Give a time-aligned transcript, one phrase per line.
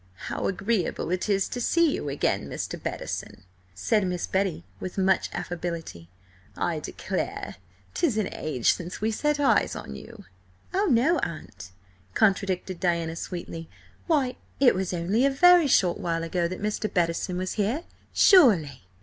[0.31, 2.81] "How agreeable it is to see you again, Mr.
[2.81, 3.43] Bettison!"
[3.75, 6.09] said Miss Betty with much affability.
[6.57, 7.57] "I declare
[7.93, 10.25] 'tis an age since we set eyes on you!"
[10.73, 11.69] "Oh, no, Aunt,"
[12.15, 13.69] contradicted Diana sweetly.
[14.07, 16.91] "Why, it was only a very short while ago that Mr.
[16.91, 18.87] Bettison was here, surely!"